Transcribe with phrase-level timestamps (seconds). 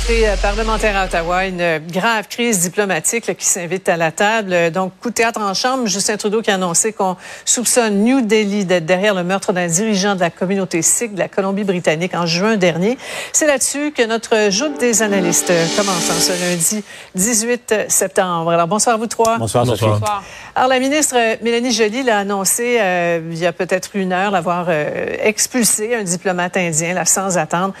[0.00, 4.70] rentrée euh, parlementaire à Ottawa, une grave crise diplomatique qui s'invite à la table.
[4.70, 8.64] Donc, coup de théâtre en chambre, Justin Trudeau qui a annoncé qu'on soupçonne New Delhi
[8.64, 12.56] d'être derrière le meurtre d'un dirigeant de la communauté sikh de la Colombie-Britannique en juin
[12.56, 12.98] dernier.
[13.32, 18.50] C'est là-dessus que notre joute des analystes commence en ce lundi 18 septembre.
[18.50, 19.38] Alors, bonsoir à vous trois.
[19.38, 20.22] Bonsoir, bonsoir.
[20.54, 24.66] Alors, la ministre Mélanie Joly l'a annoncé euh, il y a peut-être une heure, l'avoir
[24.68, 27.74] euh, expulsé un diplomate indien, là, sans attendre.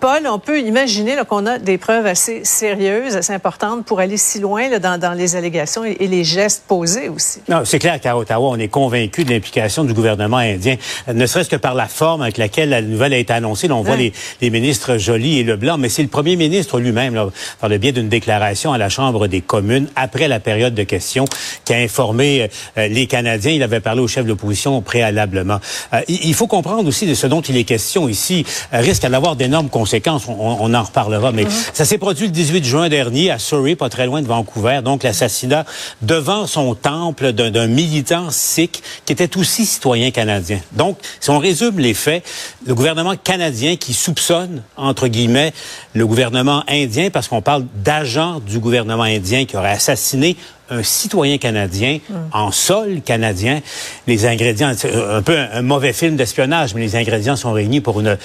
[0.00, 4.40] Paul, on peut imaginer qu'on a des preuves assez sérieuses, assez importantes pour aller si
[4.40, 7.40] loin là, dans, dans, les allégations et, les gestes posés aussi.
[7.48, 10.76] Non, c'est clair qu'à Ottawa, on est convaincu de l'implication du gouvernement indien,
[11.12, 13.68] ne serait-ce que par la forme avec laquelle la nouvelle a été annoncée.
[13.68, 17.30] Là, on voit les, les, ministres Joly et Leblanc, mais c'est le premier ministre lui-même,
[17.60, 21.24] par le biais d'une déclaration à la Chambre des communes après la période de questions,
[21.64, 22.48] qui a informé
[22.78, 23.52] euh, les Canadiens.
[23.52, 25.60] Il avait parlé au chef de l'opposition préalablement.
[25.92, 29.36] Euh, il, faut comprendre aussi de ce dont il est question ici euh, risque d'avoir
[29.36, 30.26] d'énormes conséquences.
[30.28, 33.88] On, on, en reparlera mais ça s'est produit le 18 juin dernier à Surrey, pas
[33.88, 34.80] très loin de Vancouver.
[34.82, 35.64] Donc, l'assassinat
[36.02, 40.60] devant son temple d'un militant sikh qui était aussi citoyen canadien.
[40.72, 42.24] Donc, si on résume les faits,
[42.66, 45.52] le gouvernement canadien qui soupçonne, entre guillemets,
[45.94, 50.36] le gouvernement indien, parce qu'on parle d'agents du gouvernement indien qui auraient assassiné
[50.70, 51.98] un citoyen canadien
[52.32, 53.60] en sol canadien.
[54.06, 54.72] Les ingrédients,
[55.10, 58.16] un peu un, mauvais film d'espionnage, mais les ingrédients sont réunis pour une,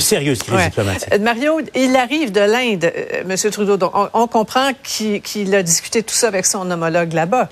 [0.00, 1.08] sérieuse crise diplomatique.
[1.12, 3.50] Euh, Mario, il arrive de l'Inde, euh, M.
[3.50, 3.76] Trudeau.
[3.76, 7.48] Donc, on, comprend qu'il a discuté tout ça avec son homologue là-bas.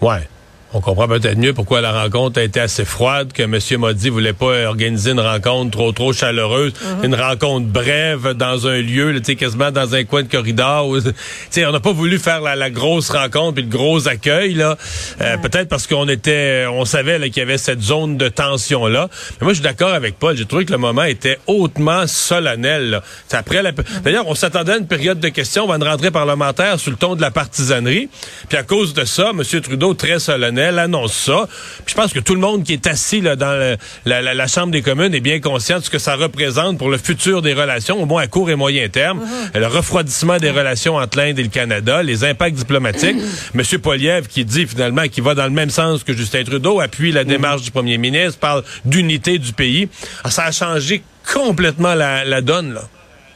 [0.00, 0.28] Ouais.
[0.76, 3.60] On comprend peut-être mieux pourquoi la rencontre a été assez froide, que M.
[3.78, 7.04] Modi voulait pas organiser une rencontre trop trop chaleureuse, mhm.
[7.04, 10.88] une rencontre brève dans un lieu, tu quasiment dans un coin de corridor.
[10.88, 10.98] Où,
[11.58, 14.76] on n'a pas voulu faire la, grosse rencontre et le gros accueil là.
[15.20, 19.08] Euh, peut-être parce qu'on était, on savait qu'il y avait cette zone de tension là.
[19.40, 20.36] Mais moi, je suis d'accord avec Paul.
[20.36, 22.90] J'ai trouvé que le moment était hautement solennel.
[22.90, 23.02] Là.
[23.30, 23.70] Après la...
[23.70, 23.84] Mhm.
[24.02, 26.96] D'ailleurs, on s'attendait à une période de questions, on va une rentrée parlementaire sous le
[26.96, 28.08] ton de la partisanerie.
[28.48, 29.60] Puis à cause de ça, M.
[29.60, 31.46] Trudeau très solennel elle annonce ça.
[31.86, 35.14] je pense que tout le monde qui est assis là, dans la, Chambre des communes
[35.14, 38.22] est bien conscient de ce que ça représente pour le futur des relations, au moins
[38.22, 39.20] à court et moyen terme.
[39.20, 39.58] Mm-hmm.
[39.58, 43.16] Le refroidissement des relations entre l'Inde et le Canada, les impacts diplomatiques.
[43.54, 47.10] Monsieur Poliev qui dit finalement qu'il va dans le même sens que Justin Trudeau, appuie
[47.10, 49.88] la démarche du premier ministre, parle d'unité du pays.
[50.22, 51.02] Ah, ça a changé
[51.32, 52.74] complètement la, donne.
[52.74, 52.82] Là.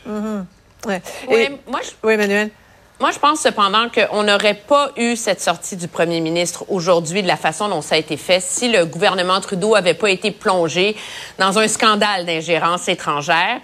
[0.08, 0.44] Mm-hmm.
[1.28, 1.90] Oui, moi, je...
[2.06, 2.50] oui, Emmanuel.
[3.00, 7.28] Moi, je pense cependant qu'on n'aurait pas eu cette sortie du premier ministre aujourd'hui de
[7.28, 10.97] la façon dont ça a été fait si le gouvernement Trudeau avait pas été plongé
[11.38, 13.60] dans un scandale d'ingérence étrangère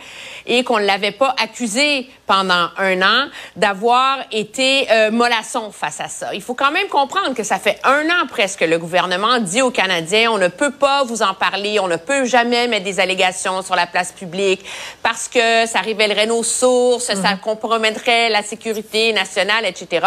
[0.46, 6.08] et qu'on ne l'avait pas accusé pendant un an d'avoir été euh, mollasson face à
[6.08, 6.32] ça.
[6.32, 9.72] Il faut quand même comprendre que ça fait un an presque le gouvernement dit aux
[9.72, 13.62] Canadiens on ne peut pas vous en parler, on ne peut jamais mettre des allégations
[13.62, 14.64] sur la place publique
[15.02, 17.38] parce que ça révélerait nos sources, ça mhm.
[17.38, 19.23] compromettrait la sécurité nationale,
[19.64, 20.06] etc.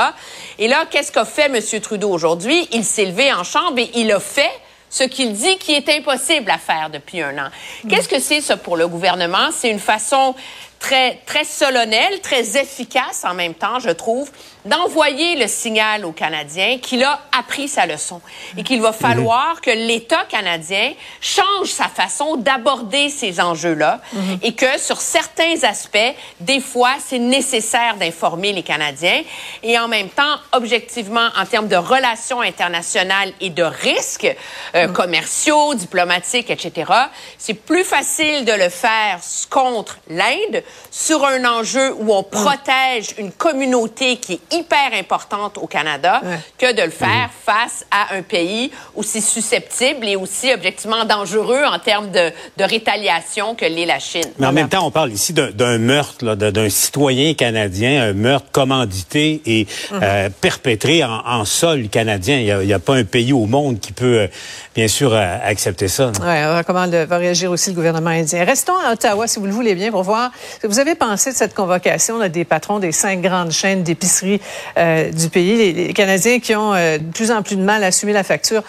[0.60, 1.60] Et là, qu'est-ce qu'a fait M.
[1.82, 2.68] Trudeau aujourd'hui?
[2.72, 4.52] Il s'est levé en chambre et il a fait
[4.90, 7.50] ce qu'il dit qui est impossible à faire depuis un an.
[7.90, 9.50] Qu'est-ce que c'est ça pour le gouvernement?
[9.52, 10.34] C'est une façon
[10.80, 14.32] très, très solennelle, très efficace en même temps, je trouve,
[14.66, 18.22] d'envoyer le signal aux Canadiens qu'il a appris sa leçon
[18.58, 24.02] et qu'il va falloir que l'État canadien change sa façon d'aborder ces enjeux-là
[24.42, 25.98] et que sur certains aspects,
[26.40, 29.22] des fois, c'est nécessaire d'informer les Canadiens
[29.64, 34.36] et en même temps, objectivement, en termes de relations internationales et de risques
[34.76, 36.92] euh, commerciaux, diplomatiques, etc.,
[37.38, 43.32] c'est plus facile de le faire contre l'Inde sur un enjeu où on protège une
[43.32, 46.22] communauté qui est hyper importante au Canada
[46.58, 51.80] que de le faire face à un pays aussi susceptible et aussi objectivement dangereux en
[51.80, 54.26] termes de, de rétaliation que l'est la Chine.
[54.40, 59.42] Mais en même temps, on parle ici d'un meurtre d'un citoyen canadien, un meurtre commandité
[59.46, 60.00] et mhm.
[60.04, 62.40] euh, perpétré en, en, sol canadien.
[62.40, 64.28] Il n'y a, a, pas un pays au monde qui peut, euh,
[64.75, 66.12] bien sûr, euh, accepter ça.
[66.22, 68.44] Oui, comment va réagir aussi le gouvernement indien.
[68.44, 71.36] Restons à Ottawa, si vous le voulez bien, pour voir que vous avez pensé de
[71.36, 74.42] cette convocation là, des patrons des cinq grandes chaînes d'épicerie
[74.77, 77.88] euh, du pays, les, Canadiens qui ont euh, de plus en plus de mal à
[77.88, 78.63] assumer la facture.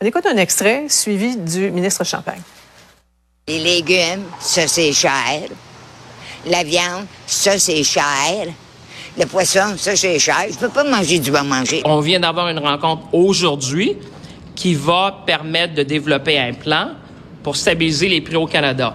[0.00, 2.40] On écoute un extrait suivi du ministre Champagne.
[3.48, 5.12] Les légumes, ça c'est cher.
[6.46, 8.46] La viande, ça c'est cher.
[9.18, 10.44] Le poisson, ça c'est cher.
[10.50, 11.82] Je peux pas manger du bon manger.
[11.84, 13.96] On vient d'avoir une rencontre aujourd'hui
[14.54, 16.90] qui va permettre de développer un plan
[17.42, 18.94] pour stabiliser les prix au Canada.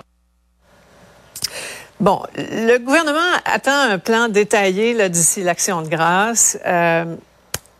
[2.00, 6.58] Bon, le gouvernement attend un plan détaillé d'ici l'action de grâce.
[6.66, 7.16] Euh,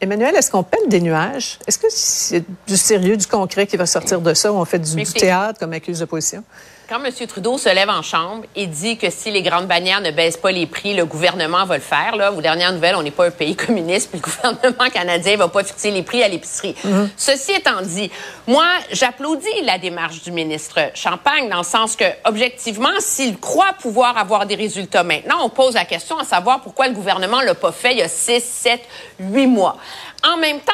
[0.02, 1.60] Emmanuel, est-ce qu'on pèle des nuages?
[1.68, 4.80] Est-ce que c'est du sérieux, du concret qui va sortir de ça ou on fait
[4.80, 6.44] du, du théâtre comme accuse d'opposition?
[6.90, 7.12] Quand M.
[7.28, 10.52] Trudeau se lève en chambre et dit que si les grandes bannières ne baissent pas
[10.52, 12.16] les prix, le gouvernement va le faire.
[12.16, 15.50] Là, aux dernières nouvelles, on n'est pas un pays communiste, puis le gouvernement canadien va
[15.50, 16.76] pas fixer les prix à l'épicerie.
[16.86, 17.10] Mm-hmm.
[17.18, 18.10] Ceci étant dit,
[18.48, 24.18] moi, j'applaudis la démarche du ministre Champagne dans le sens que, objectivement, s'il croit pouvoir
[24.18, 27.74] avoir des résultats maintenant, on pose la question à savoir pourquoi le gouvernement l'a pas
[27.74, 28.82] fait il y a 6, 7,
[29.20, 29.76] 8 mois.
[30.24, 30.74] En même temps,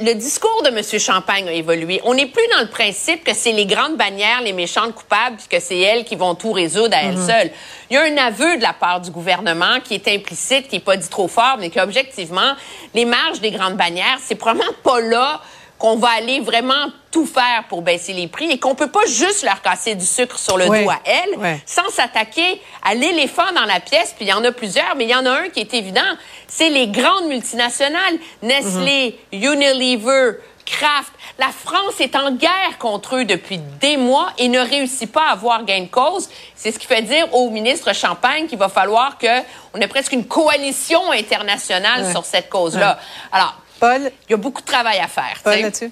[0.00, 1.00] le discours de M.
[1.00, 2.00] Champagne a évolué.
[2.04, 5.46] On n'est plus dans le principe que c'est les grandes bannières, les méchantes coupables, puis
[5.48, 7.26] que c'est elles qui vont tout résoudre à elles mhm.
[7.26, 7.50] seules.
[7.90, 10.82] Il y a un aveu de la part du gouvernement qui est implicite, qui n'est
[10.82, 12.54] pas dit trop fort, mais qu'objectivement,
[12.94, 15.40] les marges des grandes bannières, c'est probablement pas là
[15.78, 19.42] qu'on va aller vraiment tout faire pour baisser les prix et qu'on peut pas juste
[19.42, 23.80] leur casser du sucre sur le dos à elles sans s'attaquer à l'éléphant dans la
[23.80, 24.14] pièce.
[24.16, 26.00] Puis il y en a plusieurs, mais il y en a un qui est évident,
[26.48, 29.42] c'est les grandes multinationales, Nestlé, mhm.
[29.42, 31.12] Unilever, Kraft.
[31.38, 35.32] La France est en guerre contre eux depuis des mois et ne réussit pas à
[35.32, 36.28] avoir gain de cause.
[36.54, 39.40] C'est ce qui fait dire au ministre Champagne qu'il va falloir que
[39.74, 42.98] on ait presque une coalition internationale sur cette cause-là.
[43.30, 45.40] Alors, Paul, il y a beaucoup de travail à faire.
[45.42, 45.90] Paul, là-dessus?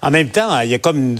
[0.00, 1.16] En même temps, il y a comme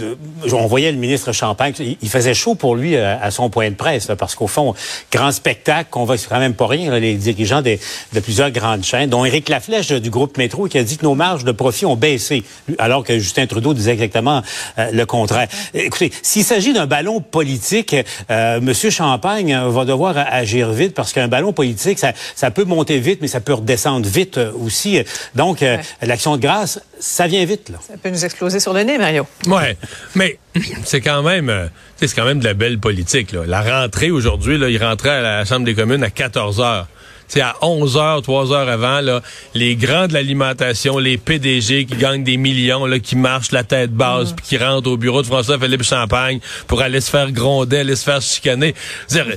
[0.51, 3.75] on voyait le ministre Champagne, il faisait chaud pour lui euh, à son point de
[3.75, 4.73] presse, parce qu'au fond,
[5.11, 7.77] grand spectacle, qu'on va quand même pas rien, les dirigeants de
[8.21, 11.43] plusieurs grandes chaînes, dont Éric Laflèche du groupe Métro, qui a dit que nos marges
[11.43, 12.43] de profit ont baissé,
[12.77, 14.41] alors que Justin Trudeau disait exactement
[14.77, 15.47] euh, le contraire.
[15.73, 17.95] Écoutez, s'il s'agit d'un ballon politique,
[18.29, 22.99] euh, Monsieur Champagne va devoir agir vite, parce qu'un ballon politique, ça, ça, peut monter
[22.99, 24.99] vite, mais ça peut redescendre vite aussi.
[25.35, 25.63] Donc,
[26.01, 27.69] l'action de grâce, ça vient vite.
[27.69, 27.79] Là.
[27.81, 29.25] Ça peut nous exploser sur le nez, Mario.
[29.47, 29.77] Ouais,
[30.15, 30.37] mais
[30.83, 33.31] c'est quand même, euh, c'est quand même de la belle politique.
[33.31, 33.43] Là.
[33.47, 36.87] La rentrée aujourd'hui, là, il rentrait à la Chambre des communes à 14 heures
[37.29, 39.21] c'est à 11 heures, 3 heures avant, là,
[39.55, 43.91] les grands de l'alimentation, les PDG qui gagnent des millions, là, qui marchent la tête
[43.91, 44.35] basse, mm.
[44.35, 48.03] puis qui rentrent au bureau de François-Philippe Champagne pour aller se faire gronder, aller se
[48.03, 48.75] faire chicaner.
[49.15, 49.35] Euh,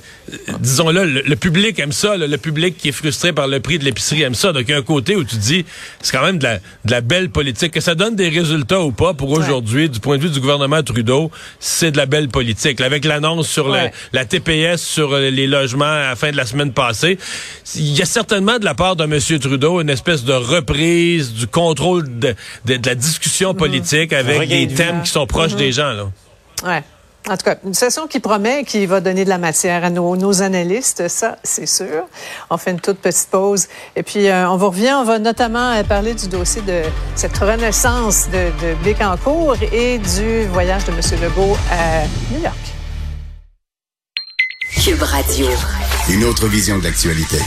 [0.59, 4.23] disons-le, le, public aime ça, le public qui est frustré par le prix de l'épicerie
[4.23, 4.53] aime ça.
[4.53, 5.65] Donc, il y a un côté où tu dis,
[6.01, 7.73] c'est quand même de la, de la belle politique.
[7.73, 10.83] Que ça donne des résultats ou pas pour aujourd'hui, du point de vue du gouvernement
[10.83, 11.31] Trudeau,
[11.61, 12.81] c'est de la belle politique.
[12.81, 16.73] avec l'annonce sur la TPS sur euh, les logements à la fin de la semaine
[16.73, 17.19] passée,
[17.83, 19.41] il y a certainement de la part de M.
[19.41, 22.35] Trudeau une espèce de reprise du contrôle de,
[22.67, 25.93] la discussion politique avec des thèmes qui sont proches des gens.
[25.93, 26.05] Là.
[26.65, 26.83] Ouais.
[27.29, 30.17] En tout cas, une session qui promet, qui va donner de la matière à nos,
[30.17, 32.09] nos analystes, ça, c'est sûr.
[32.51, 33.69] On fait une toute petite pause.
[33.95, 36.83] Et puis, euh, on vous revient, on va notamment euh, parler du dossier de
[37.15, 41.01] cette renaissance de, de Bécancourt et du voyage de M.
[41.23, 42.03] Legault à
[42.33, 42.57] New York.
[44.83, 45.47] Cube Radio.
[46.09, 47.39] Une autre vision de l'actualité.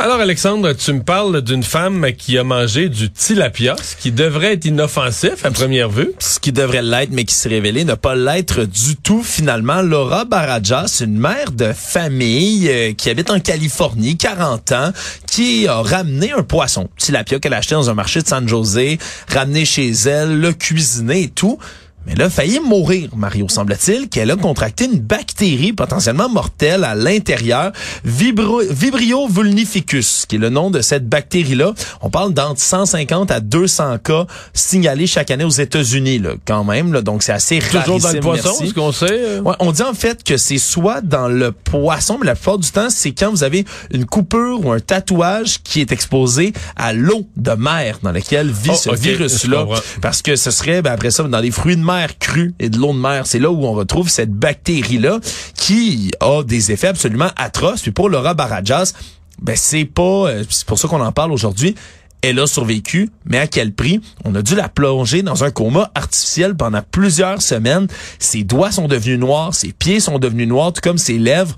[0.00, 4.52] Alors Alexandre, tu me parles d'une femme qui a mangé du tilapia, ce qui devrait
[4.52, 6.12] être inoffensif à première vue.
[6.20, 9.82] Ce qui devrait l'être, mais qui s'est révélé ne pas l'être du tout finalement.
[9.82, 14.92] Laura Barajas, une mère de famille euh, qui habite en Californie, 40 ans,
[15.26, 19.00] qui a ramené un poisson, tilapia qu'elle a acheté dans un marché de San José,
[19.28, 21.58] ramené chez elle, le cuisiné et tout.
[22.06, 26.94] Mais elle a failli mourir, Mario, semble-t-il, qu'elle a contracté une bactérie potentiellement mortelle à
[26.94, 27.72] l'intérieur,
[28.04, 31.74] Vibrio vulnificus, qui est le nom de cette bactérie-là.
[32.00, 36.92] On parle d'entre 150 à 200 cas signalés chaque année aux États-Unis, là, quand même.
[36.92, 37.84] Là, donc, c'est assez rare.
[37.84, 39.06] Toujours dans le poisson, ce qu'on sait?
[39.10, 39.40] Euh?
[39.40, 42.70] Ouais, on dit en fait que c'est soit dans le poisson, mais la plupart du
[42.70, 47.26] temps, c'est quand vous avez une coupure ou un tatouage qui est exposé à l'eau
[47.36, 49.66] de mer dans laquelle vit oh, ce virus-là.
[50.00, 51.82] Parce que ce serait, ben, après ça, dans les fruits de
[52.18, 53.26] crue et de l'eau de mer.
[53.26, 55.20] C'est là où on retrouve cette bactérie-là
[55.54, 57.82] qui a des effets absolument atroces.
[57.82, 58.92] Puis pour Laura Barajas,
[59.40, 61.74] ben c'est pas, euh, c'est pour ça qu'on en parle aujourd'hui.
[62.20, 64.00] Elle a survécu, mais à quel prix?
[64.24, 67.86] On a dû la plonger dans un coma artificiel pendant plusieurs semaines.
[68.18, 71.54] Ses doigts sont devenus noirs, ses pieds sont devenus noirs, tout comme ses lèvres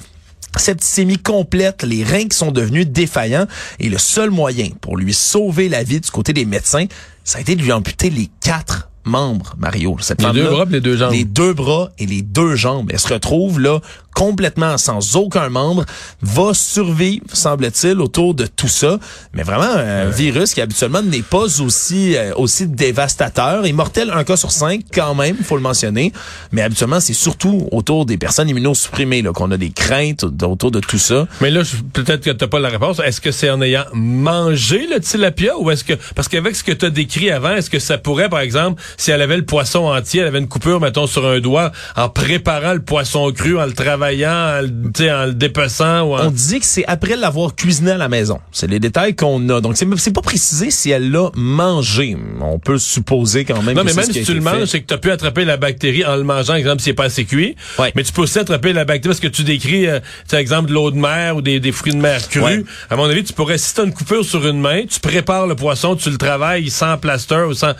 [0.59, 3.47] septicémie complète, les reins qui sont devenus défaillants
[3.79, 6.87] et le seul moyen pour lui sauver la vie du côté des médecins,
[7.25, 9.97] ça a été de lui amputer les quatre membres, Mario.
[10.01, 11.13] Cette les deux bras et les deux jambes.
[11.13, 12.91] Les deux bras et les deux jambes.
[12.93, 13.81] Elle se retrouve là
[14.15, 15.85] complètement sans aucun membre,
[16.21, 18.99] va survivre, semble-t-il, autour de tout ça.
[19.33, 23.65] Mais vraiment, un virus qui habituellement n'est pas aussi euh, aussi dévastateur.
[23.65, 26.13] et mortel, un cas sur cinq, quand même, faut le mentionner.
[26.53, 30.99] Mais habituellement, c'est surtout autour des personnes immunosupprimées qu'on a des craintes autour de tout
[30.99, 31.27] ça.
[31.41, 33.01] Mais là, peut-être que t'as pas la réponse.
[33.01, 36.73] Est-ce que c'est en ayant mangé le tilapia ou est-ce que parce qu'avec ce que
[36.73, 39.87] tu as décrit avant, est-ce que ça pourrait, par exemple, si elle avait le poisson
[39.87, 43.67] entier, elle avait une coupure, mettons, sur un doigt, en préparant le poisson cru, en
[43.67, 46.03] le travaillant en, en le dépeçant.
[46.03, 48.41] Ou On dit que c'est après l'avoir cuisiné à la maison.
[48.53, 49.61] C'est les détails qu'on a.
[49.61, 52.17] Donc, c'est pas précisé si elle l'a mangé.
[52.41, 54.95] On peut supposer quand même Non, mais même si tu le manges, c'est que tu
[54.95, 57.57] as pu attraper la bactérie en le mangeant, exemple, si c'est pas assez cuit.
[57.95, 60.01] Mais tu peux aussi attraper la bactérie parce que tu décris, euh,
[60.33, 62.65] exemple, de l'eau de mer ou des, fruits de mer crus.
[62.89, 65.47] À mon avis, tu pourrais, si tu as une coupure sur une main, tu prépares
[65.47, 67.73] le poisson, tu le travailles sans plaster ou sans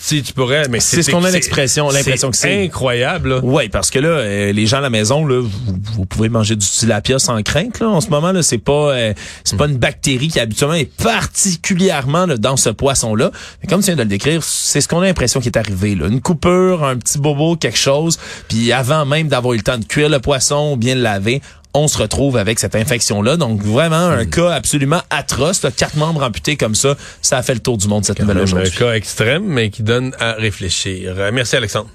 [0.00, 3.40] si tu pourrais, mais c'est ce qu'on a l'expression, l'impression que c'est incroyable.
[3.42, 6.64] Oui, parce que là, euh, les gens à la maison, là, vous, pouvez manger du
[6.64, 7.80] tilapia sans crainte.
[7.80, 9.12] Là, en ce moment, là, c'est pas, euh,
[9.42, 13.32] c'est pas une bactérie qui habituellement est particulièrement dans ce poisson-là.
[13.60, 15.96] Mais comme tu viens de le décrire, c'est ce qu'on a l'impression qui est arrivé.
[15.96, 16.06] Là.
[16.06, 18.18] Une coupure, un petit bobo, quelque chose.
[18.48, 21.42] Puis avant même d'avoir eu le temps de cuire le poisson ou bien le laver,
[21.74, 23.36] on se retrouve avec cette infection-là.
[23.36, 24.30] Donc, vraiment, un hmm.
[24.30, 25.66] cas absolument atroce.
[25.76, 28.72] Quatre membres amputés comme ça, ça a fait le tour du monde cette nouvelle aujourd'hui.
[28.74, 31.14] Un cas extrême, mais qui donne à réfléchir.
[31.18, 31.90] Euh, merci, Alexandre.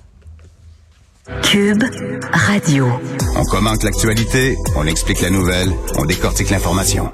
[1.41, 1.83] Cube
[2.33, 2.87] Radio.
[3.37, 7.13] On commente l'actualité, on explique la nouvelle, on décortique l'information.